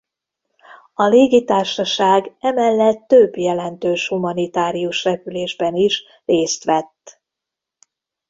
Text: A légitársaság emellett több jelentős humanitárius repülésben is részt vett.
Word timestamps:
A 0.93 1.03
légitársaság 1.03 2.35
emellett 2.39 3.07
több 3.07 3.37
jelentős 3.37 4.07
humanitárius 4.07 5.03
repülésben 5.03 5.75
is 5.75 6.03
részt 6.25 6.63
vett. 6.63 7.21